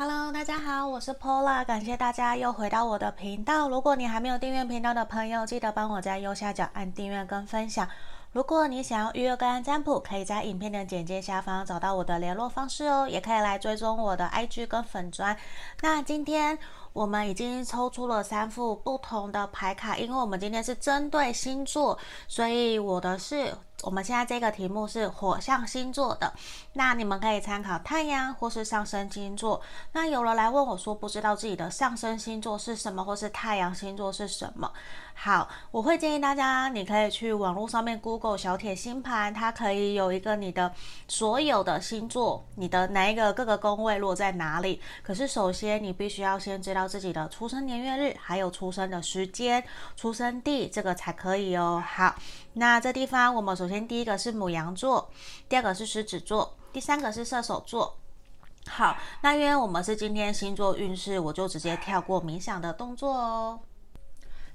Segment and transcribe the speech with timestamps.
[0.00, 3.68] Hello，大家好，我是 Pola，感谢大家又回到我的频道。
[3.68, 7.88] 如果你还没有订阅频道的朋友，记得帮我在右下角按订阅跟分享。
[8.30, 15.36] 如果你想要预约个案占卜，可以在影片的简介下方找到我的联络方式哦，也可以来追踪我的 IG 跟粉砖。
[15.80, 16.56] 那今天
[16.98, 21.96] 我们已经抽出了三副不同的牌卡，因为我们今天是针对星座，
[22.26, 23.54] 所以我的是。
[23.84, 26.32] 我们现在这个题目是火象星座的，
[26.72, 29.60] 那你们可以参考太阳或是上升星座。
[29.92, 34.68] 那有人来问我说，不知道自己的上升星座是什么，或是太阳星座是什么？
[35.14, 40.72] 好，我会建议大家，你可以去网络上面 Google 小铁星盘，它可以有一个你的
[41.06, 44.82] 所有的星座，你的哪一个各个宫位落在哪里。
[45.04, 49.62] 可是首先你必须要先知道自己的出生年月日，还有出生的时间、
[49.94, 51.80] 出生地，这个才可以哦。
[51.86, 52.16] 好，
[52.54, 53.68] 那这地方我们首。
[53.68, 55.10] 先，第一个是母羊座，
[55.46, 57.98] 第二个是狮子座，第三个是射手座。
[58.66, 63.60] 好，那因为我们是今天星座运势，我就直接跳过冥想的动作哦。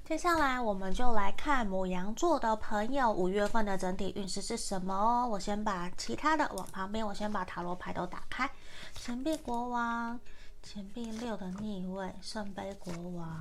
[0.04, 5.28] 接下来，我们就来看母羊座的朋友五月份的整体运势是什么哦。
[5.30, 8.50] 我先把其他的往旁边，我先把塔罗牌都打开。
[8.96, 10.18] 钱币国王，
[10.64, 13.38] 钱币六的逆位，圣杯国王，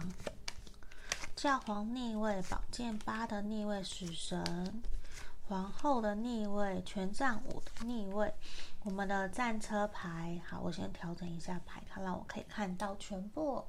[1.38, 4.84] 教皇逆位，宝剑八的逆位，死神。
[5.48, 8.34] 皇后的逆位，权杖五的逆位，
[8.84, 10.42] 我们的战车牌。
[10.46, 13.64] 好，我先调整一下牌，看让我可以看到全部。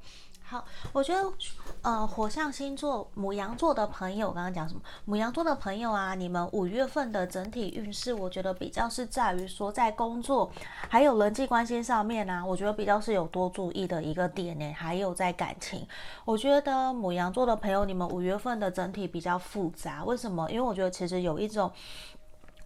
[0.47, 1.33] 好，我觉得，
[1.81, 4.81] 呃，火象星座母羊座的朋友，刚刚讲什么？
[5.07, 10.53] 母羊座的朋友啊，你们五月份的整体运势，我觉得比较是在于说，在工作
[10.91, 14.71] 还有人际关系上面啊，我觉得比较是有多注意的一个点呢。
[14.75, 15.87] 还有在感情，
[16.27, 20.05] 我觉得母羊座的朋友，你们五月份的整体比较复杂。
[20.05, 20.47] 为什么？
[20.51, 21.73] 因为我觉得其实有一种。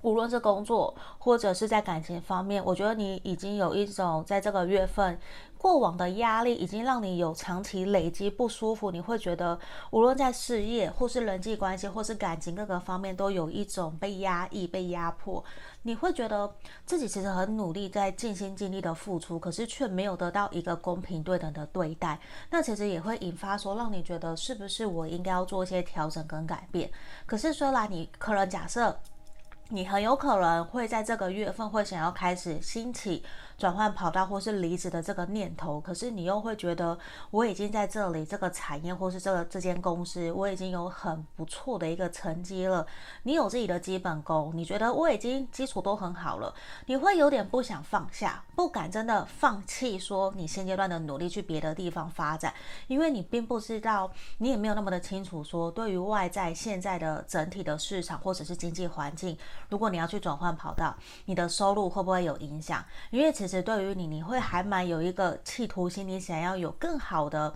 [0.03, 5.19] 无论是工作或者是在感情方面，我觉得你已经有一种在这个月份
[5.57, 8.93] 过往的压力，已经让你有长期累积不舒服。
[8.93, 9.59] 你会觉得
[9.91, 15.45] 无论在事业或是人际关系或是感情各个方面，都有一种被压抑、被压迫。
[15.83, 16.55] 你会觉得
[16.87, 22.19] 自己其实很努力，在尽心尽力的付出，可是却没有得到一个公平对等的对待。
[22.51, 26.89] 那其实也会引发说，让你觉得是不是我应该要做一些调整跟改变？
[27.27, 28.97] 可是虽然你可能假设。
[29.71, 33.23] 你很有可能会在这个月份会想要开始兴起
[33.59, 36.97] 转换跑道或是离职的这个念头，可是你又会觉得
[37.33, 42.87] 我已经在这里这个产业或是这个这间公司，我已经有很不错的一个成绩了。
[43.25, 46.55] 你有自己的基本功，你觉得我已经基础都很好了，
[46.87, 52.55] 你会有点不想放下，不敢真的放弃说你现阶段的努力去别的地方发展，
[52.87, 54.09] 因为你并不知道，
[54.39, 59.37] 你也没有那么的清楚说对于外在现在的整体的市场或者是经济环境。
[59.69, 62.85] 如果你要去转换跑道，你的收入会不会有影响？
[63.11, 67.55] 因为其实其实对于你，你会还蛮有一个企图心，你想要有更好的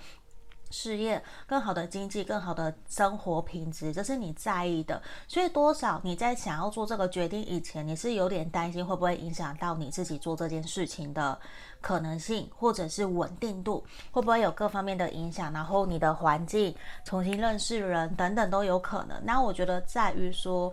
[0.70, 5.02] 事业、更好的经济、更好的生活品质，这是你在意的。
[5.28, 11.38] 所以多少你在想要做这个决定以前，你是有点担心会不会影响到你自己做这件事情的
[11.82, 15.52] 可能性，或者是稳定度，会不会有各方面的影响？
[15.52, 16.74] 然后你的环境、
[17.04, 19.22] 重新认识人等等都有可能。
[19.26, 20.72] 那我觉得在于说。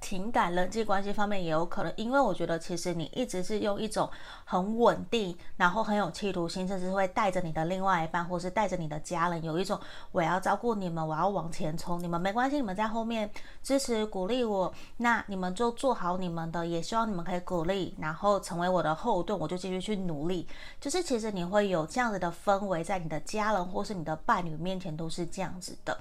[0.00, 4.08] 情感、人际关系方面也有可能，因为我觉得其实你一直是用一种
[4.44, 9.78] 很稳定，然后很有企图心，甚至会带着你的另外一半，或是带着你的家人，有一种
[10.12, 13.30] 我要照顾你们，我要往前冲，你们没关系，你们在后面
[13.62, 20.46] 支持鼓励我，那你们就做好你们的，也希望你们可以鼓励，然后成为我的后盾，我就继续去努力。
[20.80, 25.98] 就是其实你会有这样子的氛围，在你的家人或是你的伴侣面前都是这样子的。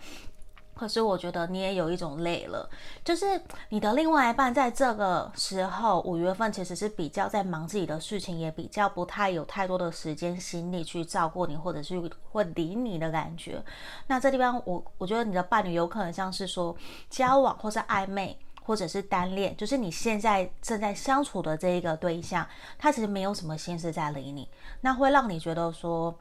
[0.77, 2.69] 可是我觉得你也有一种累了，
[3.03, 3.25] 就是
[3.69, 11.99] 你的另外一半在这个时候五月份其实是比较在忙自己的事情，也比较不太有太多的时间心力去照顾你，或者是
[12.31, 13.59] 会理你的感觉。
[14.05, 16.75] 那这地方我我觉得你的伴侣有可能像是说
[17.09, 24.47] 交往或是暧昧，或者是单恋，就是你现在正在相处的这一个对象，他其实没有什么心思在理你，
[24.81, 26.15] 那会让你觉得说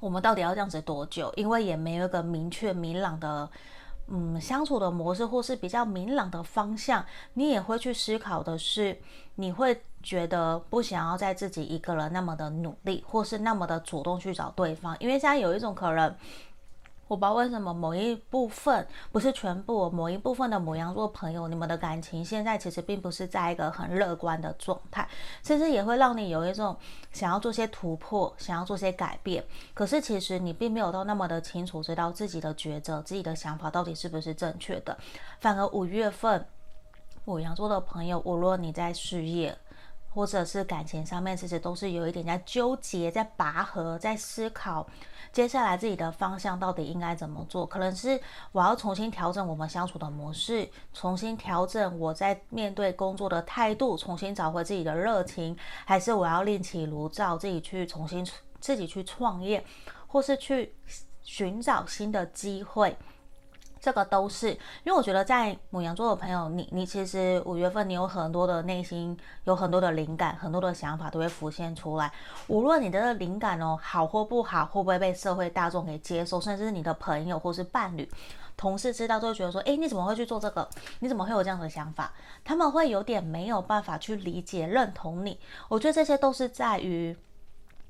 [0.00, 1.30] 我们到底要这样子多久？
[1.36, 3.48] 因为也没有一个明确明朗的。
[4.14, 9.00] 嗯，相处的模式或是比较明朗的方向，你也会去思考的是，
[9.36, 16.14] 你会觉得不想要在自己一个人那么的努力，或是那么的主动去找对方，因为现在有一种可能。
[17.12, 25.06] 我不知道为什么某一部分不是全部，某一部分的牡羊座朋友，你们的感情现在其实并不是在一个很乐观的状态，
[25.42, 26.74] 甚至也会让你有一种
[27.12, 29.44] 想要做些突破，想要做些改变。
[29.74, 34.96] 可是其实你并没有到那么的清楚，知道自己的抉择、自己的想法到底是不是正确的。
[35.38, 36.46] 反而五月份
[37.26, 39.54] 牡羊座的朋友，无论你在事业，
[40.14, 44.86] 或者是感情上面，其实都是有一点在纠结、在拔河、在思考，
[45.32, 47.64] 接下来自己的方向到底应该怎么做？
[47.64, 48.20] 可能是
[48.52, 55.56] 我要重新调整我们相处的模式，重新调整我在面对工作的态度，重新找回自己的热情，
[55.86, 58.26] 还是我要另起炉灶，自己去重新
[58.60, 59.64] 自己去创业，
[60.06, 60.74] 或是去
[61.22, 62.94] 寻找新的机会？
[63.82, 64.50] 这个都是，
[64.84, 72.12] 因为我觉得在母羊座的朋友，你你其实五月份你有很多的内心，有很多的灵感，很多的想法都会浮现出来。
[72.46, 78.08] 无论你的灵感哦好或不好，会不会被社会大众给接受，甚至是你的朋友或是伴侣、
[78.56, 80.68] 同事知道，都会觉得说，诶，你怎么会去做这个？
[81.00, 82.12] 你怎么会有这样的想法？
[82.44, 85.40] 他们会有点没有办法去理解、认同你。
[85.68, 87.16] 我觉得这些都是在于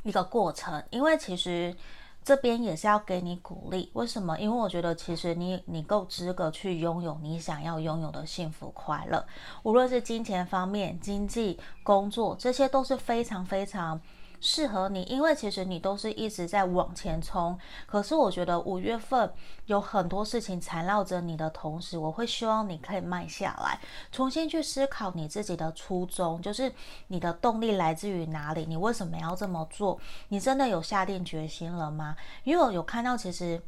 [0.04, 1.76] 一个过程，因为其实。
[2.24, 4.38] 这边也是要给你鼓励，为什么？
[4.38, 9.24] 因为我觉得其实你你够资格去拥有你想要拥有的幸福快乐，
[9.62, 14.00] 无论是金钱方面、经济、工作，这些都是非常非常。
[14.42, 17.56] 适合你，因为其实你都是一直在往前冲。
[17.86, 19.32] 可是我觉得五月份
[19.66, 23.78] 有很多事情缠绕着你的同时，我会希望你可以慢下来，
[24.10, 26.70] 重新去思考你自己的初衷，就是
[27.06, 28.66] 你的动力来自于哪里？
[28.66, 29.98] 你为什么要这么做？
[30.28, 32.16] 你真的有下定决心了吗？
[32.42, 33.62] 因为我有看到，其实。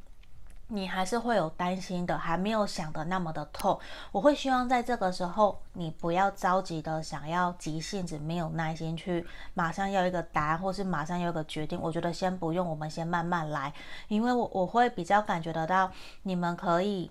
[0.69, 3.78] 你还是会有担心的，还没有想得那么的透。
[4.11, 11.78] 我会希望在这个时候，你不要着急的想要急性子，没有耐心去马上要一个答案，或是马上要一个决定。
[11.81, 13.72] 我觉得先不用，我们先慢慢来，
[14.08, 15.90] 因为我我会比较感觉得到，
[16.22, 17.10] 你们可以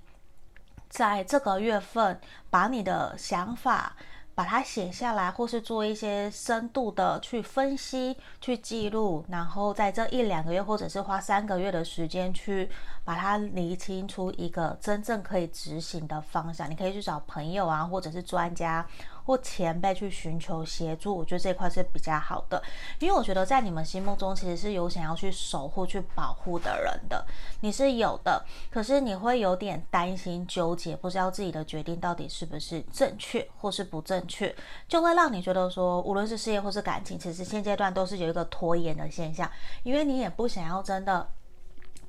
[0.90, 3.96] 在这个月份把你的想法。
[4.36, 12.70] 把它写下来，或是做一些深度的去分析、去记录，然后在这一两个月，或者是花三个月的时间去
[13.04, 16.70] 把它厘清出一个真正可以执行的方向。
[16.70, 18.86] 你可以去找朋友啊，或者是专家。
[19.26, 22.62] 或前辈去寻求协助，我觉得这一块是比较好的，
[23.00, 27.26] 因为我觉得在你们心目中其实是有想要去守护、去保护的人的，
[27.62, 34.54] 你是有的，可是你会有点担心、纠结，不知道自己的决定到底是不是正确或是不正确，
[34.88, 39.50] 就会让你觉得说，无论是事业或是感情，其实现阶段都是有一个拖延的现象，
[39.84, 41.30] 因为你也不想要真的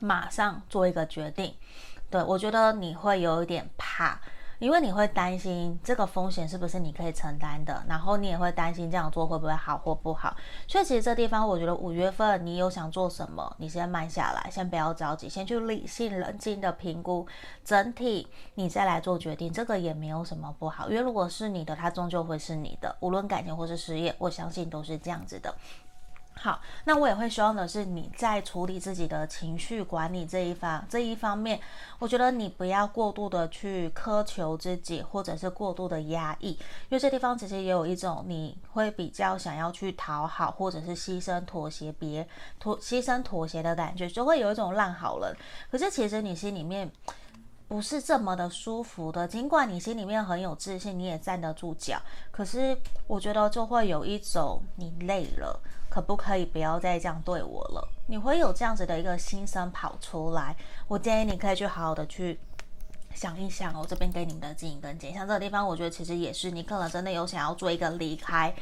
[0.01, 1.55] 马上做一个决定，
[2.11, 4.21] 对，我觉得你会有一点怕。
[4.59, 10.37] 因为你会担心这个风险是不是你可以承担的，然后你也会担心这样做会不会好或不好。
[10.67, 17.27] 所以其实这地方，我觉得五月份你有想做什么，你先慢下来，先不要着急，先去理性冷静的评估
[17.65, 20.89] 整体，你再来做决定，这个也没有什么不好。
[20.89, 25.55] 因为如果是你的，它终究会是你的，无论感情或是事业，我相信都是这样子的。
[26.37, 31.59] 好，那我也会希望的是你在处理自己的情绪管理这一方这一方面，
[31.99, 42.29] 我觉得你不要过度的去苛求自己，或者是过度的压抑，因为这地方其实也有一种你会比较想要去讨好，或者是牺牲妥协别
[42.59, 45.35] 妥牺牲妥协的感觉，就会有一种烂好人。
[45.71, 46.91] 可是其实你心里面
[47.69, 51.99] 不是这么的舒服的，尽管你心里面很有自信，你也站得住脚，
[52.33, 52.77] 可是
[53.07, 55.59] 我觉得就会有一种你累了。
[55.95, 57.89] 可不可以不要再这样对我了？
[58.09, 60.57] 你会有这样子的一个心声跑出来。
[60.89, 62.37] 我建议你可以去好好的去
[63.15, 63.73] 想一想。
[63.79, 68.53] 我这边给你们的经营跟建议，像这个地方，我觉得其实也是你可能真的有想要做一个离开。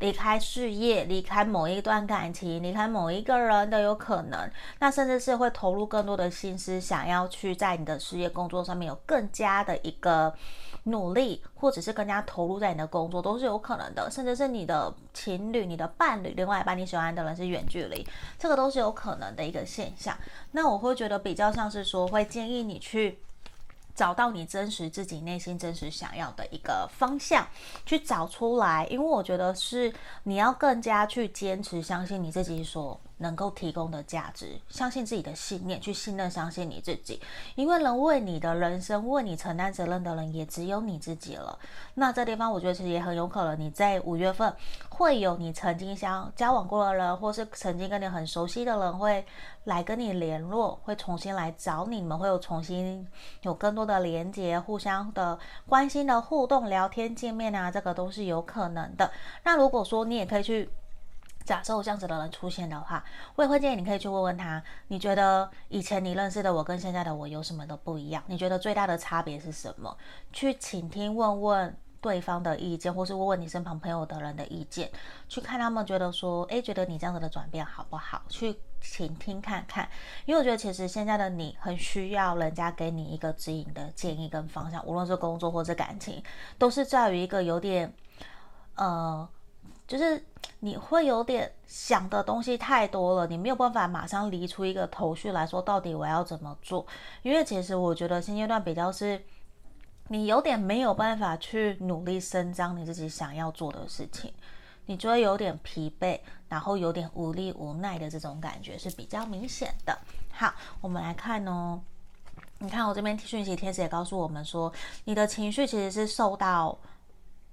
[0.00, 4.50] 离开事业，离开某一段感情，离开某一个人都有可能。
[4.80, 10.34] 那甚至是会投入更多的心思，想要去在你的事业工作上面有更加的一个
[10.84, 14.10] 努力，或者是更加投入在你的工作，都是有可能的。
[14.10, 18.06] 甚至是你的情侣、你的伴侣，另外一半你喜欢的人是远距离，
[18.38, 20.14] 这个都是有可能的一个现象。
[20.52, 23.18] 那我会觉得比较像是说，会建议你去。
[23.94, 27.46] 找到你真实自己内心真实想要的一个方向，
[27.86, 29.92] 去找出来，因为我觉得是
[30.24, 37.20] 你要更加去坚持，相信你自己所能够提供的价值，相信自己的信念，去信任、相信你自己，
[37.54, 41.56] 因为能为你的人生为你承担责任的人也只有你自己了。
[41.94, 44.52] 那这地方我觉得其实也很有可能，你在五月份
[44.94, 49.24] 会有你曾经相交往过的人，或是曾经跟你很熟悉的人会
[49.64, 53.06] 来跟你联络，会重新来找你，你们会有重新
[53.42, 59.10] 有更多的连接，互相的关心的互动、聊天、见面啊，这个都是有可能的。
[59.42, 60.70] 那如果说你也可以去。
[61.44, 63.04] 假设有这样子的人出现的话，
[63.36, 68.22] 我也会建议你可以去问问他，你觉得以前你认识的我跟现在的我有什么的不一样？
[68.26, 69.94] 你觉得最大的差别是什么？
[70.32, 74.90] 去倾听，问问对方的意见，或是问问你身旁朋友的人的意见，
[75.26, 78.20] 去看他们觉得说，诶，觉得你这样子的转变好不好？
[78.28, 79.88] 去倾听看看，
[80.26, 86.22] 因为我觉得其实现在的你很需要人家给你一个指引的建议跟方向，无论是工作或是感情，
[86.58, 87.90] 都是在于一个有点，
[88.74, 89.26] 呃。
[89.86, 90.24] 就是
[90.60, 96.86] 你会有点想的东西太多了，你没有办法马上理出一个头绪来说，到底我要怎么做？
[97.20, 99.22] 因为其实我觉得现阶段比较是，
[100.08, 104.32] 你有点没有办法去努力伸张你自己想要做的事情，
[104.86, 109.98] 你觉得有点疲惫，然后有点无力无奈的这种感觉是比较明显的。
[110.30, 111.80] 好，我们来看哦。
[112.58, 114.72] 你看我这边讯息贴纸也告诉我们说，
[115.04, 116.78] 你的情绪其实是受到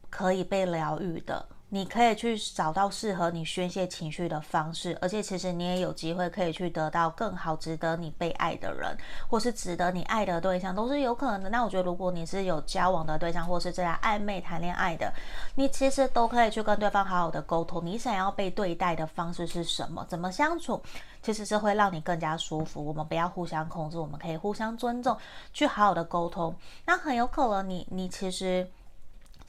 [0.10, 1.46] 可以被疗愈的。
[1.74, 8.98] 你可以去找到适合你宣泄情绪的方式，而且其实你也有机会可以去得到更好、值得你被爱的人，
[9.30, 11.50] 或是值得你爱的对象，都是有可能的。
[11.50, 15.14] 那我觉得，如果你是有交往的对象，或是正在暧昧谈恋爱的，
[15.56, 20.06] 你其实都可以去跟对方好好的沟通，你想要被对待的方式是什么？
[20.10, 20.84] 怎么相处，
[21.24, 22.86] 其实是会让你更加舒服。
[22.86, 25.18] 我们不要互相控制，我们可以互相尊重，
[25.54, 26.54] 去好好的沟通。
[26.86, 28.70] 那很有可能你，你你其实。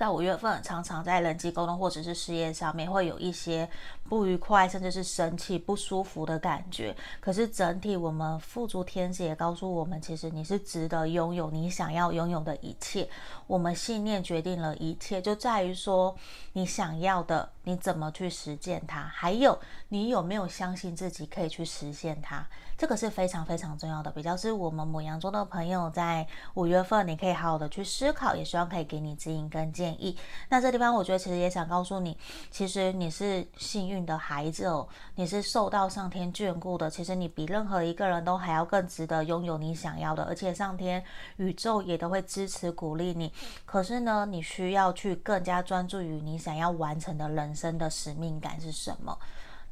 [0.02, 3.70] 在五月份，常常在人际沟通或者是事业上面会有一些
[4.08, 6.92] 不愉快，甚至是生气、不舒服的感觉。
[7.20, 13.08] 可是整体，我们富足天使也告诉我们，其实你是值得拥有你想要拥有的一切。
[13.46, 16.16] 我们信念决定了一切，就在于说
[16.54, 19.56] 你想要的，你怎么去实践它，还有
[19.90, 22.44] 你有没有相信自己可以去实现它。
[22.82, 30.18] 这个是非常非常重要的，比较是我们牡羊座的朋友在五月份，你可以好好的去思考，也希望可以给你指引跟建议。
[30.48, 32.18] 那这地方我觉得其实也想告诉你，
[32.50, 36.90] 其实你是幸运的孩子哦，你是受到上天眷顾的。
[36.90, 41.04] 其实你比任何一个人都还要更值得拥有你想要的，而且上天
[41.36, 43.32] 宇宙也都会支持鼓励你。
[43.64, 49.16] 可是呢，你需要去更加专注于你想要完成的人生的使命感是什么。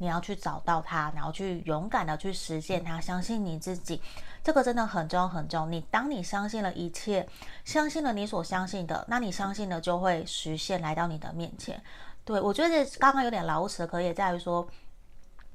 [0.00, 4.00] 你要去找到它，然后去勇敢的去实现它，相信你自己，
[4.42, 5.66] 这个真的很重要很重要。
[5.66, 7.28] 你当你相信了一切，
[7.66, 11.80] 相信了你所相信的，那你相信的就会实现来到你的面前。
[12.25, 14.66] 对，我觉得刚刚有点老实，可以在于说，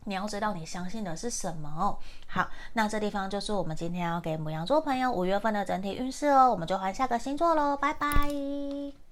[0.04, 1.98] 你要知道你相信的是什么哦。
[2.28, 6.52] 好，那这地方就是我们今天要给母羊座朋友五月份的整体运势哦。
[6.52, 9.05] 我们就换下个星座喽，拜拜。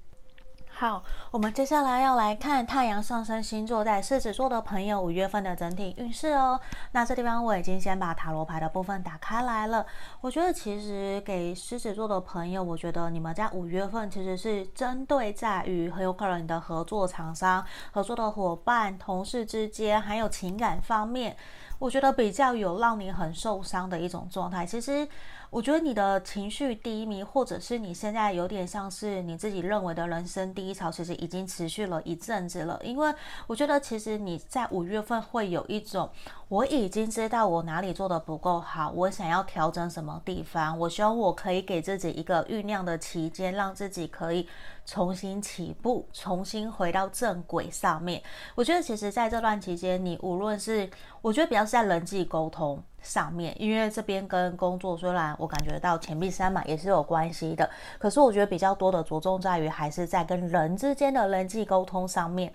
[0.84, 6.60] 好，我们接下来要来看太阳上升星座在狮子座的朋友五月份的整体运势哦。
[6.92, 9.86] 那这地方我已经先把塔罗牌的部分打开来了。
[10.20, 21.38] 我觉得其实给狮子座的朋友，我觉得你们在五月份其实是针对在于很有可能你的合作厂商、合作的伙伴、同事之间，还有情感方面，
[21.80, 24.66] 我觉得比较有让你很受伤的一种状态。
[24.66, 25.08] 其实。
[25.54, 32.82] 我觉得你的情绪低迷，或者是你现在有点像是你自己认为的人生低潮，其实已经持续了一阵子了。
[32.84, 33.14] 因为
[33.46, 36.10] 我觉得其实你在五月份会有一种，
[36.54, 44.48] 我已经知道我哪里做得不够好，我想要调整什么地方，我希望我可以给自己一个酝酿的期间，让自己可以
[44.86, 48.22] 重新起步，重新回到正轨上面。
[48.54, 50.88] 我觉得其实在这段期间，你无论是
[51.24, 52.80] 我觉得比较是在人际沟通。
[53.02, 57.70] 上面，因为这边跟工作虽然我感觉到钱币三嘛也是有关系的，
[58.00, 62.54] 可是我觉得比较多的着重在于还是在跟人之间的人际沟通上面，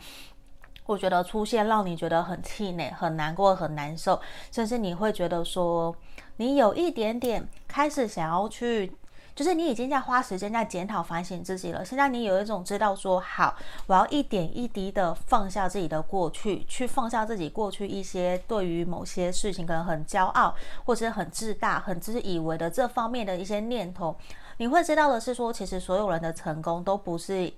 [0.89, 4.19] 我觉得出现让你觉得很气馁、很难过、很难受，
[4.51, 5.95] 甚至你会觉得说
[6.39, 8.91] 你有一点点开始想要去。
[9.37, 11.85] 就是你已经在花时间在检讨反省自己了。
[11.85, 13.55] 现在你有一种知道说，好，
[13.87, 20.53] 我要一点一滴的放下自己的过去，去放下自己过去一些对于某些事情可能很骄傲
[20.85, 24.17] 或者很自大、很自以为的这方面的一些念头。
[24.57, 27.53] 你会知道的是说，其实所有人的成功都不是。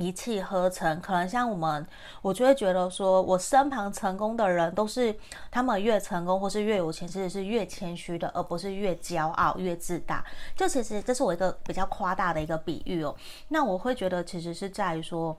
[0.00, 1.86] 一气呵成，可能像我们，
[2.22, 5.14] 我就会觉得说，我身旁成功的人都是
[5.50, 10.24] 他们越成功或是越有钱，其实是越谦虚的，而不是越骄傲越自大。
[10.56, 13.14] 这其实这是我一个比较夸大的一个比喻哦。
[13.48, 15.36] 那我会觉得其实是在于说。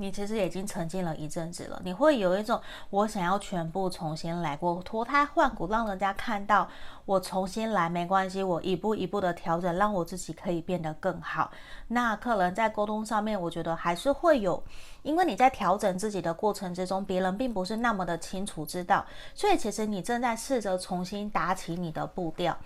[0.00, 6.66] 你其实已经沉浸了一阵子了，你会有一种我想要全部重新来过，脱胎换骨，让人家看到
[7.04, 11.50] 我重新来没关系，我一步一步的调整，让我自己可以变得更好。
[11.88, 14.62] 那可能在沟通上面，我觉得还是会有，
[15.02, 19.04] 因为你在调整自己的过程之中，别人并不是那么的清楚知道，
[19.34, 22.56] 所以其实你正在试着重新打起你的步调，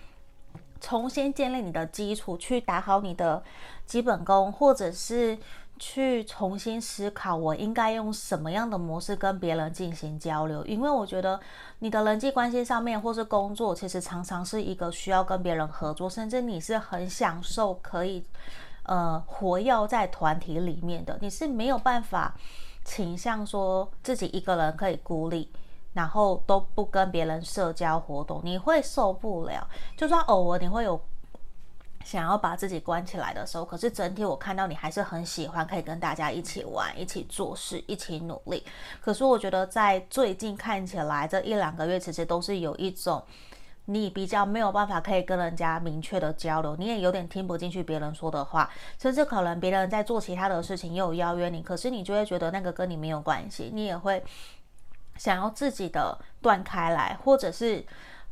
[0.79, 3.43] 重新建立你的基础，去打好你的
[3.85, 5.37] 基本功，或者是。
[5.77, 10.65] 去重新思考，我应该用什么样的模式跟别人进行交流？
[10.65, 11.39] 因为我觉得
[11.79, 18.25] 你的人际关系上面，或是工作，其实常常是一个需要跟别人合作，甚至你是很享受可以，
[18.83, 21.17] 呃，活跃在团体里面的。
[21.21, 22.33] 你是没有办法
[22.83, 25.51] 倾向说自己一个人可以孤立，
[25.93, 29.67] 然后都不跟别人社交活动，你会受不了。
[29.97, 30.99] 就算偶尔你会有。
[32.05, 38.63] 想要把自己关起来的时候，可是整体我看到你还是很喜欢可以跟大家一起玩、一起做事、一起努力。
[39.01, 43.23] 可是我觉得在最近看起来这一两个月，其实都是有一种
[43.85, 48.69] 你比较没有办法可以跟人家明确的交流，你也有点听不进去别人说的话，
[48.99, 54.23] 甚至可能别人在做其他的事情又有邀约你，可是你就会觉得那个跟你没有关系，你也会
[55.17, 57.83] 想要自己的断开来，或者是。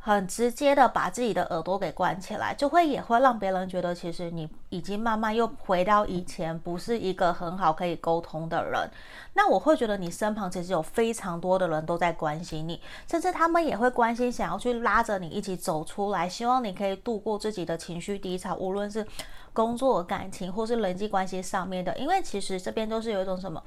[0.06, 8.86] 很直接的把自己的耳朵给关起来，就会也会让别人觉得，其实你已经慢慢又回到以前，不是一个很好可以沟通的人。
[9.32, 19.06] 那我会觉得你身旁其实有非常多的人都在关心你，甚至他们也会关心，想要去拉着你一起走出来，希望你可以度过自己的情绪低潮，无论是
[19.54, 21.96] 工作、感情或是人际关系上面的。
[21.96, 23.62] 因为其实这边都是有一种什么。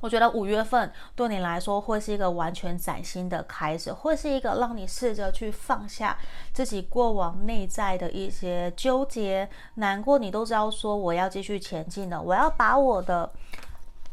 [0.00, 6.16] 我觉得五月份对你来说会是一个完全崭新的开始，会是一个让你试着去放下
[6.52, 13.28] 自己过往内在的一些纠结、难过，你都知道说我要继续前进的，我要把我的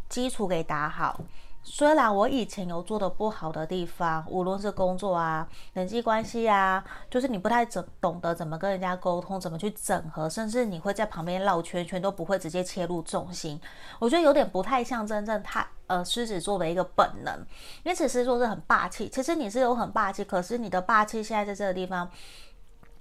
[0.09, 1.19] 基础给打好。
[1.67, 13.59] 虽然我以前有做的不好的地方，无论是工作啊、人际关系啊，就是你不太怎懂得怎么跟人家沟通，怎么去整合，甚至你会在旁边绕圈圈，都不会直接切入重心。
[13.97, 17.35] 我觉得有点不太像真正他呃狮子座的一个本能，
[17.83, 22.07] 因为狮子座是很霸气，其实你是有很霸气，可是你的霸气现在在这个地方。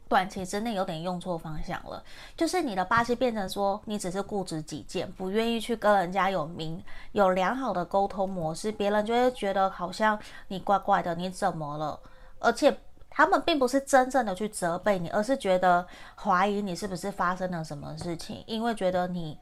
[0.07, 2.03] 短期之内有点用错方向了，
[2.37, 6.81] 就是你的霸气变成说你只是固执己见，不愿意去跟人家有明
[7.13, 10.19] 有良好的沟通模式，别人就会觉得好像
[10.49, 11.99] 你怪怪的，你怎么了？
[12.39, 19.39] 而且他们并不是真正的去责备你，而是觉得怀疑你是不是发生了什么事情，因为觉得你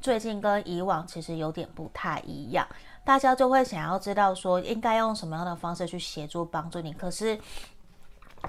[0.00, 2.66] 最近跟以往其实有点不太一样，
[3.04, 7.38] 大家就会想要知道说应该用什么样的方式去协助帮助你，可是。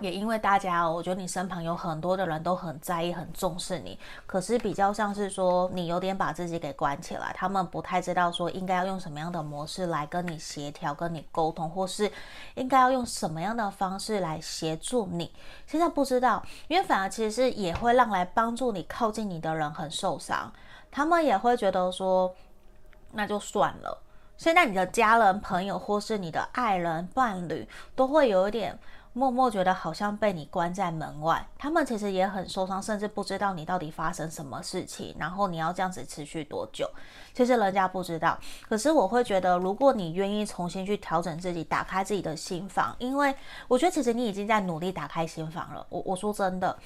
[0.02, 12.12] 也因为大家，我觉得你身旁有很多的人都很在意、很重视你，可是比较像是说你有点把自己给关起来，他们不太知道说应该要用什么样的模式来跟你协调、跟你沟通，或是
[12.56, 15.32] 应该要用什么样的方式来协助你。
[15.66, 20.51] 现在不知道，因为反而其实是也会让来帮助你、靠近你的人很受伤，
[20.92, 22.36] 他们也会觉得说
[23.14, 24.01] 那就算了。
[24.38, 28.77] 现在你的家人、朋友或是你的爱人、伴侣都会有一点。
[29.18, 36.86] 默默觉得好像被你关在门外，他们其实也很受伤，甚至不知道你到底发生什么事情，然后你要这样子持续多久，
[37.34, 38.38] 其实人家不知道。
[38.68, 43.34] 可是我会觉得，如果你愿意重新去调整自己，打开自己的心房，因为
[43.70, 45.88] 我觉得其实你已经在努力打开心房了。
[45.88, 46.78] 我我说真的。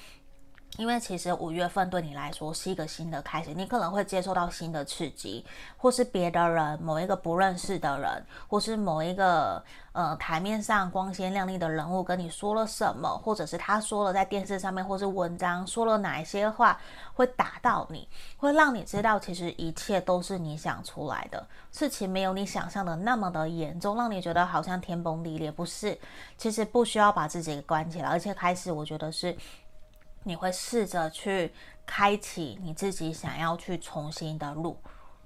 [0.76, 5.44] 因为其实五月份对你来说是一个新的开始，你可能会接受到新的刺激，
[5.76, 16.80] 或是别的人，某一个不认识的人，或是某一个呃台面上光鲜亮丽的人物跟你说了什么，或者是他说了在电视上面或是文章说了哪一些话，
[17.14, 25.98] 会打到你，会让你知道其实一切都是你想出来的，事情没有你想象的那么的严重，让你觉得好像天崩地裂，不是，
[26.38, 29.36] 其实不需要把自己给关起来，而且开始我觉得是。
[30.24, 31.52] 你会试着去
[31.86, 34.76] 开启你自己想要去重新的路，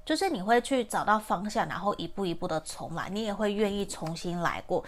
[0.04, 4.84] 就是你会去找到方向，然后一步一步的重来，你也会愿意重新来过，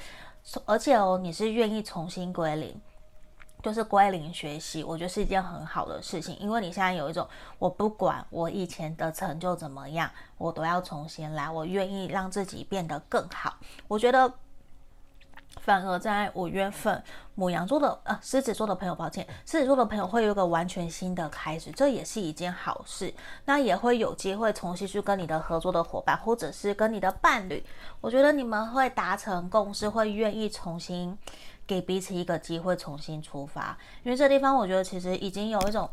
[0.65, 2.81] 而且哦，你是愿意重新归零，
[3.63, 13.57] 就是归零学习，我觉得是一件很好的事情，因为你现在有一种，我不管我以前的成就怎么样，我都要重新来，我愿意让自己变得更好，
[13.89, 14.33] 我觉得。
[15.61, 17.03] 反而在五月份，
[17.35, 23.13] 母羊座的呃狮子座的朋友，抱歉，狮子座的朋友会有一个完全新的开始，这也是一件好事。
[23.47, 27.65] 那也会有机会重新去跟你的合作的伙伴，或者是跟你的伴侣，
[28.01, 31.19] 我觉得你们会达成共识，会愿意重新
[31.67, 33.77] 给彼此一个机会，重新出发。
[34.05, 35.91] 因为这地方，我觉得其实已经有一种。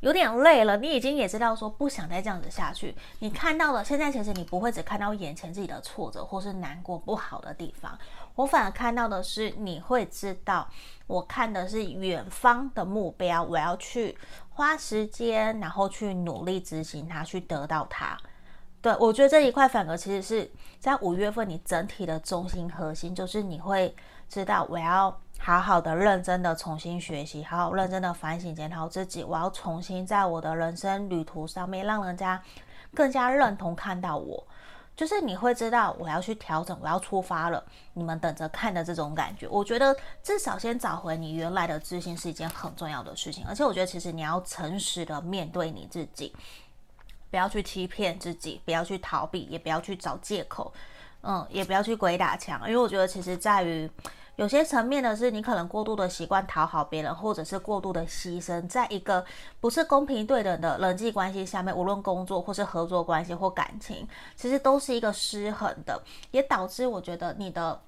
[0.00, 2.92] 有点累了，你已经也知道说不想再这样子下去。
[3.20, 7.96] 你看到了，现在其实你不会只看到眼前自己的挫折或是难过不好的地方，
[8.34, 10.68] 我反而看到的是你会知道，
[11.06, 14.16] 我看的是远方的目标，我要去
[14.50, 18.16] 花时间，然后去努力执行它，去得到它。
[18.80, 23.94] 对，我觉得这一块反而其实是在五月份你整体的中心核心，就是你会
[24.28, 25.16] 知道我要。
[25.38, 29.24] 好好的、认真的重新学习，好好认真的反省检讨自己。
[29.24, 32.40] 我要重新在我的人生旅途上面，让人家
[32.94, 34.46] 更加认同看到我。
[34.96, 37.64] 就是你会知道我要去调整，我要出发了。
[37.94, 43.44] 你们等着看的这种感觉，我觉得至少先找回你原来的自信是一件很重要的事情。
[43.46, 46.34] 而且我觉得其实你要诚实的面对你自己，
[47.30, 50.72] 不要去欺骗自己，不要去逃避，也不要去找借口，
[51.22, 52.60] 嗯，也不要去鬼打墙。
[52.68, 53.90] 因为我觉得其实在于。
[54.36, 59.24] 有些层面的是你可能过度的习惯讨好别人，或者是过度的牺牲，在一个
[59.60, 67.80] 不是公平对等的人际关系下面，无论工作或是合作关系或感情，其实都是一个失衡的，也导致我觉得你的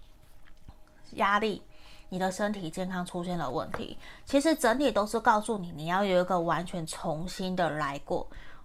[1.13, 1.63] 压力。
[2.11, 8.25] 你的身体健康出现了问题，其实整体都是告诉你，你要有一个完全重新的来过。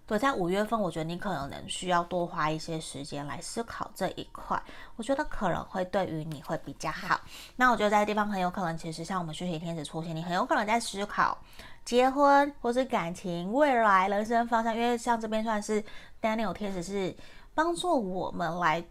[0.10, 4.60] 对，在五月份，我觉得你可能需要多花一些时间来思考这一块，
[4.95, 7.22] 我觉得可能会对于你会比较好。
[7.58, 11.38] 那我觉得在地方很有可能，其实像我们讯息天使出现，你很有可能在思考
[11.86, 15.84] 结婚或是感情、未来人生方向，因为像这边算是
[16.19, 17.15] Daniel 天使是
[17.54, 18.84] 帮助我们来。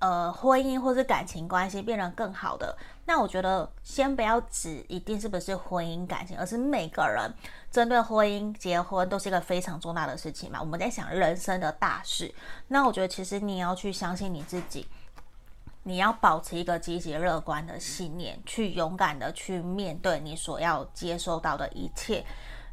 [0.00, 2.76] 呃，婚姻或是感情关系变得更好的，
[3.08, 7.32] 那我觉得先不要指一定是不是婚姻感情，而是每个人
[7.70, 10.60] 针对婚姻结婚都是一个非常重大的事情嘛。
[10.60, 12.30] 我们在想人生的大事，
[12.66, 14.86] 那我觉得其实你要去相信你自己，
[15.84, 22.22] 你要保持一个积极乐观的信念，去勇敢的去面对你所要接受到的一切。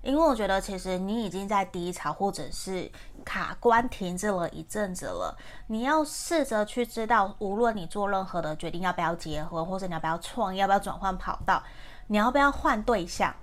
[0.05, 2.89] 因为我觉得，其实你已经在低潮，或者是
[3.25, 5.35] 卡关停滞了一阵子了。
[5.65, 11.63] 你要试着去知道，无论你做任何的决定，要不要结婚，或者你要不要创业，要不要转换跑道，
[12.05, 13.35] 你要不要换对象，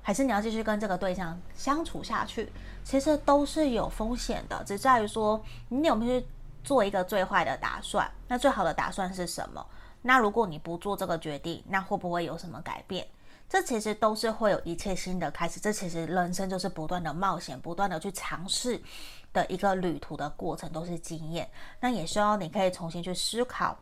[0.00, 2.50] 还是你要继续跟这个对象相处下去，
[2.82, 4.64] 其实都是有风险的。
[4.64, 6.26] 只在于说，你有没有去
[6.64, 8.10] 做一个最坏的打算？
[8.26, 9.64] 那最好的打算是什么？
[10.00, 13.06] 那如果你不做这个决定，那会不会有什么改变？
[13.48, 18.80] 这其实都是会有一切新的开始，这其实人生就是不断的冒险，不断的去尝试
[19.32, 21.48] 的一个旅途的过程，都是经验。
[21.80, 23.78] 那也希望你可以重新去思考，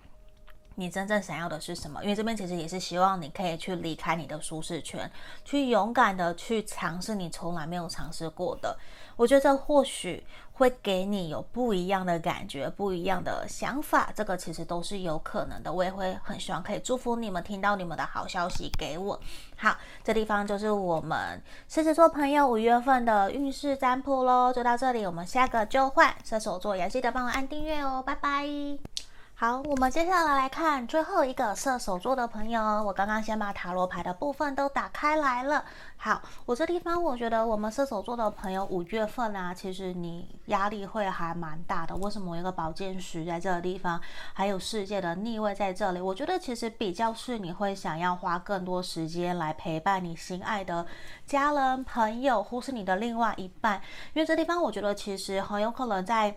[0.77, 2.03] 你真正想要的是什么？
[2.03, 5.11] 因为这边其实也是希望你可以去离开你的舒适圈，
[5.45, 8.77] 去勇敢的去尝试你从来没有尝试过的。
[9.17, 15.73] 我觉得这或许会给你有不一样的感觉，不一样的想法，这个其实都是有可能的。
[15.73, 19.21] 我也会很希望可以祝福你们听到你们的好消息给我。
[19.57, 28.94] 好，这地方就是我们狮子座朋友五月份的运势占卜喽，就到这里，我们下个就换射手座，也记得帮我按订阅哦，拜拜。
[29.37, 32.63] 好，我们接下来来看最后一个射手座的朋友。
[32.85, 35.65] 我刚刚先把塔罗牌的部分都打开来了。
[35.97, 41.97] 好，我这地方我觉得我们射手座的朋友五月份啊，其实你压力会还蛮大的。
[41.97, 44.01] 为什么我有个宝剑十在这个地方，
[44.33, 46.01] 还有世界的逆位在这里？
[46.01, 50.87] 我觉得其实比较是你会想要花更多时间来陪伴你心爱的
[51.27, 53.83] 家人、朋友，或是你的另外一半。
[54.13, 56.37] 因为这地方我觉得其实很有可能在。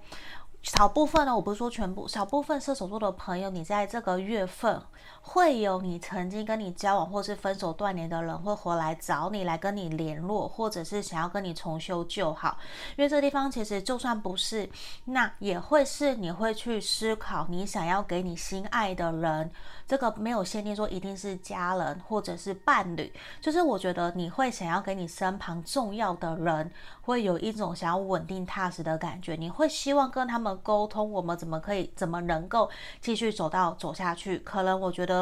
[0.75, 4.81] 少部分呢，我不是说全部，少部分射手座的朋友，你在这个月份
[5.29, 12.57] 会有你曾经跟你交往或是分手断联的人会回来找你，来跟你联络，或者是想要跟你重修旧好。
[12.95, 14.67] 因为这地方其实就算不是，
[15.03, 19.51] 那也会是你会去思考，你想要给你心爱的人。
[19.85, 23.11] 这个没有限定说一定是家人或者是伴侣，
[23.41, 29.35] 就是我觉得你会想要给你身旁重要的人，会有一种想要稳定踏实的感觉。
[29.35, 32.69] 你会希望跟他们沟通，我们怎么可以，怎么能够
[33.01, 34.39] 继续走到走下去？
[34.39, 35.16] 可能我觉得。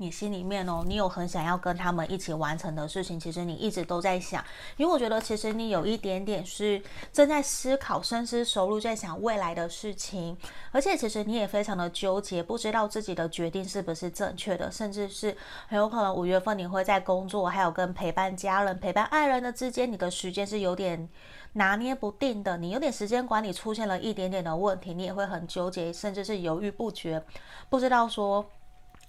[0.00, 4.44] 你心里面哦，你有很想要跟他们一起完成的事情，其实你一直都在想，
[4.76, 6.80] 因为我觉得其实你有一点点是
[7.12, 10.38] 正在思考、深思熟虑，在想未来的事情，
[10.70, 21.08] 而且其实你也非常的纠结，不知道自己的决定是不是正确的，甚至是很有可能五月份你会在工作，还有跟陪伴家人、陪伴爱人的之间，你的时间是有点
[21.54, 27.20] 拿捏不定的，你有点时间管理出现了一点点的问题，你也会很纠结，甚至是犹豫不决，
[27.68, 28.48] 不知道说。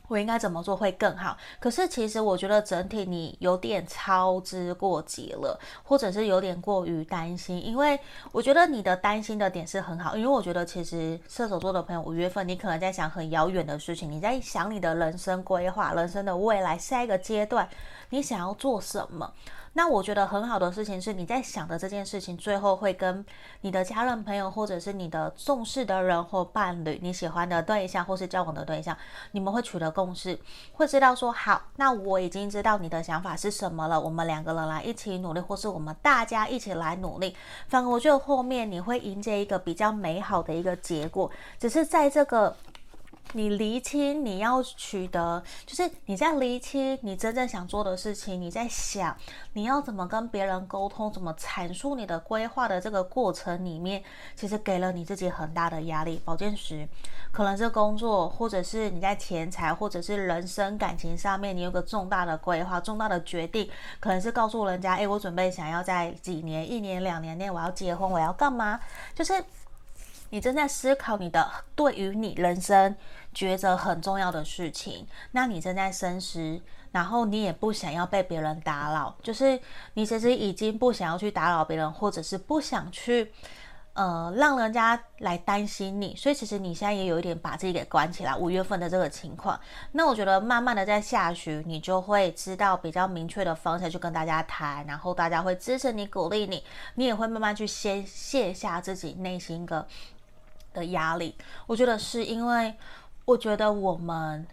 [0.10, 1.38] 我应该怎么做会更好？
[1.60, 7.66] 可是其实我觉得整体你有点操之过急了，或者是有点过于担心。
[7.66, 7.98] 因为
[8.34, 17.70] 我觉得你的担心的点是很好，因为我觉得其实射手座的朋友五月份你可能在想很遥远的事情，你在想你的人生规划、人生的未来下一个阶段，
[18.10, 19.32] 你想要做什么？
[19.74, 23.26] 那我觉得很好的事情是，你在想的这件事情，最后会跟
[23.62, 28.98] 你的家人、朋友，或者是你的重视的人或伴侣，你喜欢的对象，或是交往的对象，
[29.32, 30.40] 你们会取得共识，
[30.74, 37.36] 会知道说，好，那我已经知道你的想法是什么了，我们两个人来一起努力，或是我们大家一起来努力。
[37.68, 41.30] 反而我觉得后面你会迎接一个比较美好的一个结果，
[41.60, 42.56] 只是在这个。
[43.34, 48.42] 你厘清你要取得，就是你在厘清你真正想做的事情。
[48.42, 49.16] 你在想
[49.54, 54.04] 你要怎么跟别人沟通，怎么阐述你的规划的这个过程里面，
[54.36, 56.20] 其实给了你自己很大的压力。
[56.26, 56.88] 宝剑十
[57.32, 68.80] 可能是工作，或者是你在钱财，或者是人生感情上面，你有个重大的规划、重大的决定，可能是告诉人家，诶，我准备想要在几年、一年、两年内我要结婚，我要干嘛？
[69.14, 69.44] 就是。
[70.32, 72.96] 你正在思考你的对于你人生
[73.34, 76.62] 抉择很重要的事情，那你正在深思，
[76.92, 79.60] 然后你也不想要被别人打扰，就是
[79.94, 83.32] 你其实已经不想要去打扰别人，或者是不想去。
[83.94, 88.34] 呃，让人家来担心你，所以其实你现在也有一点把自己给关起来。
[88.34, 89.60] 五月份的这个情况，
[89.92, 96.64] 那我觉得慢慢的在下旬，你就会知道比较明确的方向，去跟大家谈，然后大家会支持你、鼓励你，
[96.96, 99.86] 你也会慢慢去先卸下自己内心的
[100.74, 101.36] 的压力。
[101.68, 102.74] 我觉得是因为，
[103.30, 104.44] 我觉得我们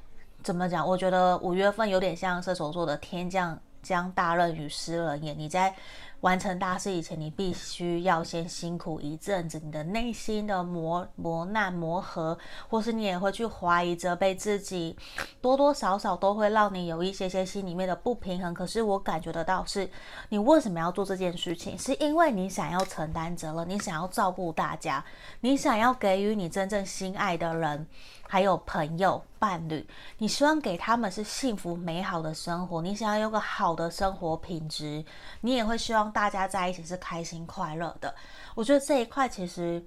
[0.43, 0.87] 怎么讲？
[0.87, 5.75] 我觉得五月份有点像射手座的天将将大任于斯人也，你在。
[6.23, 12.37] 完成大事以前，你必须要先辛苦一阵子，你的内心的磨磨难磨合，
[12.69, 14.97] 或是你也会去怀疑责备自己，
[15.43, 18.53] 多多少少都会让你有一些些心里面的不平衡。
[18.55, 19.89] 可是我感觉得到是，
[20.31, 21.79] 你为什么要做这件事情？
[21.79, 25.05] 是因为你想要承担责任，你想要照顾大家，
[25.41, 27.87] 你想要给予你真正心爱的人。
[28.29, 29.87] 还有朋友、伴侣，
[30.19, 35.05] 你希望给他们是幸福美好的生活，你想要有个好的生活品质，
[35.41, 38.15] 你也会希望大家在一起是开心快乐的。
[38.55, 39.83] 我觉得这一块其实，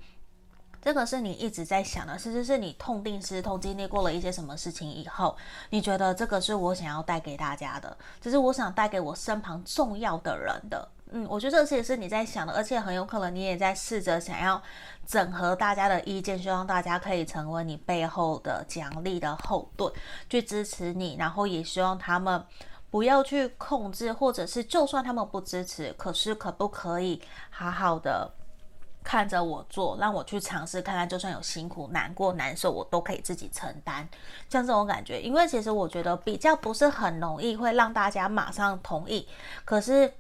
[0.82, 5.36] 这个是你一直在想的，甚至是你痛定思痛，经历过了一些什么事情以后，
[5.70, 10.88] 你觉得这个是我想要带给大家的，这是我想带给我身旁重要的人的。
[11.12, 14.62] 嗯，我觉得这些也是你在想的，而且很有可能你也在试着想要
[15.08, 19.92] 整合大家的意见，希望大家可以成为你背后的奖励的后盾，
[20.30, 22.46] 去支持你，然后也希望他们
[22.92, 27.20] 不要去控制，或者是就算他们不支持，可是可不可以
[27.50, 28.32] 好好的
[29.04, 34.08] 看着我做，让我去尝试看看，就算有辛苦、难过、难受，我都可以自己承担，
[34.48, 35.20] 像这种感觉。
[35.20, 39.28] 因为其实我觉得比较不是很容易会让大家马上同意，
[39.66, 40.14] 可是。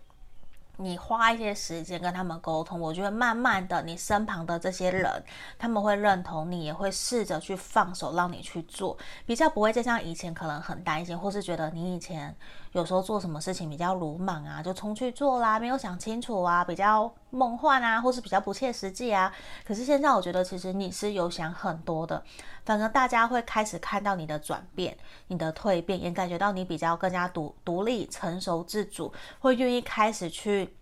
[0.82, 5.24] 你花一些时间跟他们沟通，我觉得慢慢的，你身旁的这些人，
[5.58, 12.34] 他们会认同你，也会试着去放手让你去做，比较不会再像以前可能很担心，或是觉得你以前
[12.71, 19.32] 有时候做什么事情比较鲁莽啊，就冲去做啦，没有想清楚啊，比较梦幻啊，或是比较不切实际啊。
[19.65, 22.23] 可是现在我觉得其实你是有想很多的，
[22.65, 30.75] 反而大家会开始看到你的转变，你的蜕变，也感觉到你比较更加独独立、成熟、自主，会愿意开始去。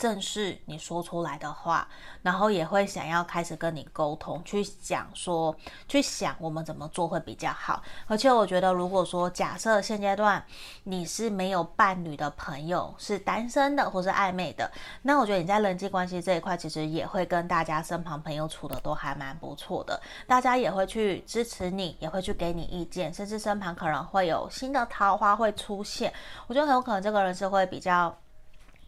[0.00, 1.86] 正视你说出来的话，
[2.22, 5.54] 然后也会想要开始跟你沟通，去讲说，
[5.86, 7.82] 去想我们怎么做会比较好。
[8.06, 10.42] 而且我觉得，如果说假设现阶段
[10.84, 14.70] 你是没有伴侣的朋友，是单身的或是暧昧的，
[15.02, 20.00] 那我觉得你在人际关系这一块，其实也会跟大家身旁朋友处的都还蛮不错的。
[20.26, 26.10] 大家也会去支持你，也会去给你意见，甚至身旁可能会有新的桃花会出现。
[26.46, 28.16] 我觉得很有可能这个人是会比较。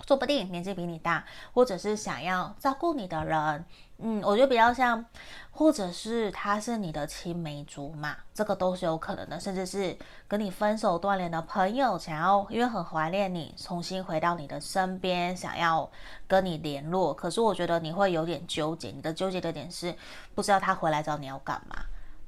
[0.07, 3.65] 说不定年纪比你大，或者是想要照顾你的人，
[3.99, 5.05] 嗯，我觉得比较像，
[5.53, 15.89] 或者是他是你的青梅竹马，这个都是有可能的，甚至是跟你分手断联的朋友，想要因为很怀念你，重新回到你的身边，想要
[16.27, 17.15] 跟你联络。
[17.15, 19.95] 可是我觉得你会有点纠结，你的纠结的点是
[20.35, 21.77] 不知道他回来找你要干嘛。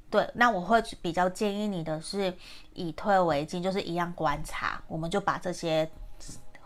[0.08, 2.32] 对，那我会比较建议你的是
[2.74, 5.90] 以退为进，就是一样观察，我们就把这些。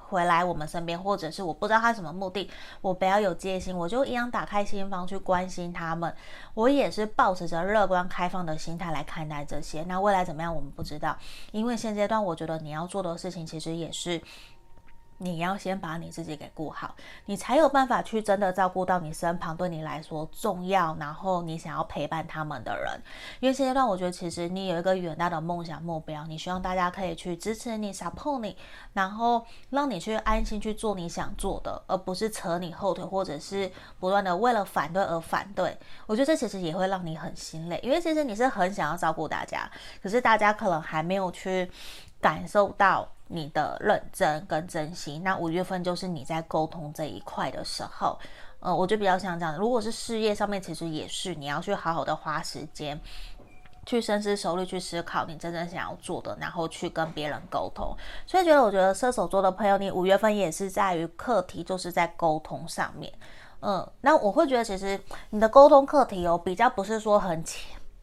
[0.09, 6.15] 回来我们身边，或者是我不知道他什么目的，我不要有戒心，我就一样打开心房去关心他们。
[6.55, 9.83] 我也是保持着乐观开放的心态来看待这些。
[9.85, 11.17] 那未来怎么样，我们不知道，
[11.53, 14.21] 因为现阶段我觉得你要做的事情其实也是。
[15.21, 16.95] 你要先把你自己给顾好，
[17.27, 23.01] 你才有办法去真的照顾到你身旁对你来说重要，然后你想要陪伴他们的人。
[23.41, 28.57] 因为现阶段，我觉得其实你有一个远大的梦想目标，你希望大家可以去支持你、support 你，
[28.93, 35.77] 然后让你去安心去做你想做的，而不是扯你后腿，或者是不断的为了反对而反对。
[36.07, 39.69] 我觉得这其实也会让你很心累，因为其实你是很想要照顾大家，
[40.01, 41.69] 可是大家可能还没有去
[42.21, 43.09] 感受到。
[43.29, 48.19] 你的认真跟真心，那五月份就是你在沟通这一块的时候，
[48.61, 49.57] 呃，我就比较像这样。
[49.57, 52.99] 如果是事业上面，其实也是你要去好好的花时间，
[53.85, 57.95] 去深思熟虑去思考你真正想要做的，然后去跟别人沟通。
[58.27, 63.13] 所以觉得，我觉得射手座的朋友，你五月份也是在于课题，就是在沟通上面。
[63.61, 64.99] 嗯，那我会觉得，其实
[65.31, 67.45] 你的沟通课题哦，比较不是说很。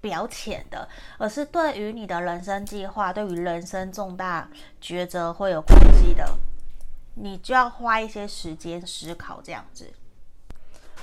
[0.06, 0.88] 表浅的，
[1.18, 4.48] 而是对于你的人生计划，对于人生重大
[4.80, 6.38] 抉择会有关系的，
[7.16, 9.92] 你就要花一些时间思考这样子。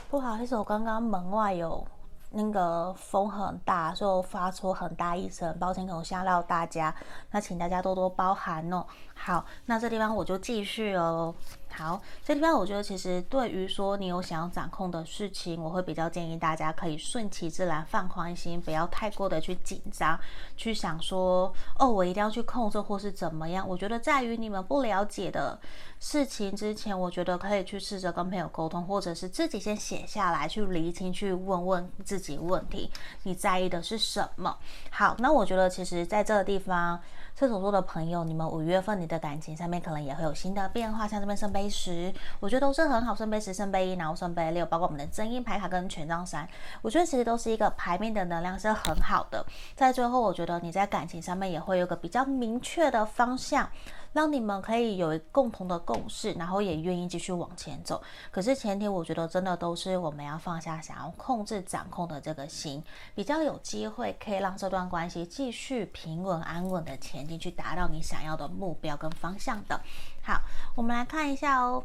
[0.09, 1.85] 不好意思，我刚刚门外有
[2.31, 6.95] 那个风很大，所以发出很大一声，抱歉，可我吓到大家，
[7.33, 8.87] 那请大家多多包涵哦。
[9.15, 11.35] 好，那这地方我就继续哦。
[11.75, 20.19] 好，这地方我觉得其实对于说你有想要掌控的事情，我会比较建议大家可以顺其自然，放宽心，不要太过的去紧张，
[20.57, 23.67] 去想说哦，我一定要去控制或是怎么样。
[23.67, 25.59] 我觉得在于你们不了解的
[25.99, 32.91] 事情之前，我觉得可以去试着跟朋友沟通，或者是自己先写下来，去厘清，去问问自己问题，
[33.23, 34.57] 你在意的是什么？
[34.91, 37.01] 好，那我觉得其实在这个地方。
[37.35, 43.15] 射手座的朋友，你们五月份你的感情上面可能也会有新的变化，像这边圣杯十，我觉得都是很好。
[43.15, 46.49] 圣杯十、圣杯一，然后圣杯六，包括我们的真印牌卡跟权杖三，
[46.83, 49.45] 我觉得其实都是一个牌面的能量是很好的。
[49.75, 53.69] 在最后，我觉得你在感情上面也会有个比较明确的方向。
[54.13, 58.03] 让你们可以有共同的共识，然后也愿意继续往前走。
[58.31, 62.83] 可是前提，我觉得真的都是我们要放下想要控制、掌控的这个心，
[63.15, 69.81] 比较有机会可以让这段关系继续平稳安稳的前进，去达到你想要的目标跟方向的。
[70.23, 70.41] 好，
[70.77, 71.85] 我们来看一下哦。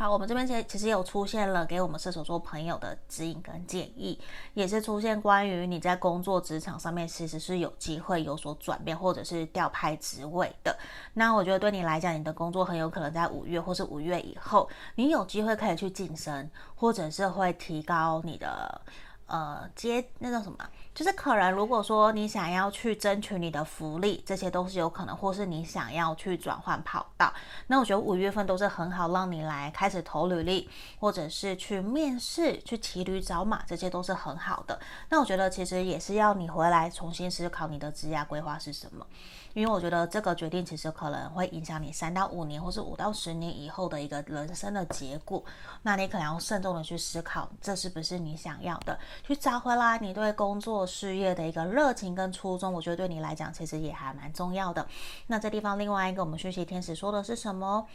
[0.00, 4.18] 好，我们这边其实其实有出现了给我们射手座朋友的指引跟建议，
[4.54, 10.74] 也是出现关于你在工作职场上面其实是有机会有所转变，或者是调派职位的。
[11.12, 18.80] 那我觉得对你来讲，你的工作很有可能在五月或是五月以后，你有机会可以去晋升，或者是会提高你的。
[19.30, 20.58] 呃，接那叫什么，
[20.92, 27.32] 就是可能如果说你想要去争取你的福利，这些都是有可能，或是你想要去转换跑道，
[27.68, 34.80] 那我觉得五月份都是很好让你来开始投履历，或者是去面试、去骑驴找马，这些都是很好的。
[35.10, 39.06] 那我觉得其实也是要你回来重新思考你的职业规划是什么。
[39.52, 45.42] 因为我觉得这个决定其实可能会影响你三到五年，或是五到十年以后的一个人生的结果。
[45.82, 48.96] 那你可能要慎重的去思考，这是不是你想要的？
[49.24, 54.86] 去找回来你对工作事业的一个热情跟初衷，我觉得对你来讲其实也还蛮重要的。
[55.26, 57.86] 那这地方另外一个我们讯息天使说的是什么？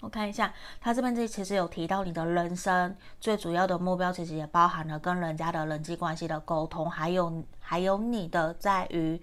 [0.00, 9.20] 我看一下，他这边这其实有提到你的人生最主要的目标，其实也包含了跟人家的人际关系的沟通，还有还有你的在于。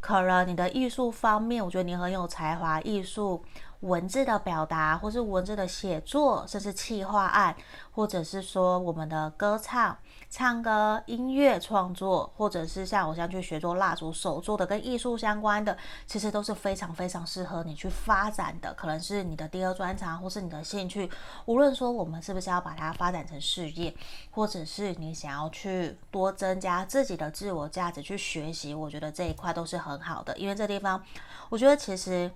[0.00, 3.44] 可能你的艺术方面，我觉得你很有才华，艺术
[3.80, 7.54] 文字的表达，或是文字的写作，甚至企划案，
[7.92, 9.96] 或者是说我们的歌唱。
[10.30, 21.10] 唱歌、音乐创作，或者是像我现在去学做蜡烛、手做的跟艺术相关的，其实都是非常非常适合你去发展的，可能是你的第二专长，或是你的兴趣。
[21.46, 23.92] 无论说我们是不是要把它发展成事业，
[24.30, 30.38] 或者是你想要去多增加自己的自我价值去学习，我觉得这一块都是很好的。
[30.38, 31.02] 因为这地方，
[31.48, 32.30] 我觉得其实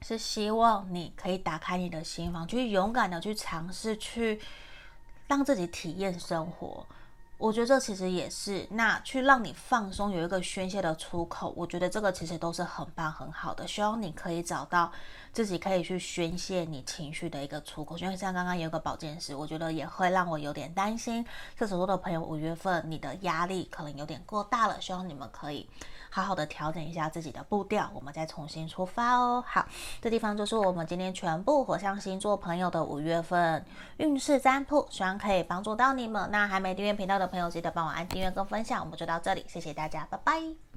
[0.00, 4.40] 是希望你可以打开你的心房，去勇敢的去尝试去。
[5.26, 6.86] 让自己体验生活，
[7.36, 11.52] 我觉得这其实也是那去让你放松，有一个宣泄的出口。
[11.56, 14.90] 我觉得这个其实都是很棒很好的，希望你可以找到
[15.32, 17.98] 自己可以去宣泄你情绪的一个出口。
[17.98, 21.26] 因为像刚刚有个宝剑十，我觉得也会让我有点担心。
[21.58, 25.68] 射手座的朋友，五月份你的压力可能有点过大了，希望你们可以。
[26.16, 29.44] 好好的调整一下自己的步调，我们再重新出发哦。
[29.46, 29.66] 好，
[30.00, 33.62] 这地方就是我们今天全部火象星座朋友的五月份
[33.98, 36.26] 运势占卜，希望可以帮助到你们。
[36.32, 38.80] 那还没订阅频道的朋友，记得帮我按订阅跟分享。
[38.82, 40.65] 我们就到这里，谢谢大家，拜拜。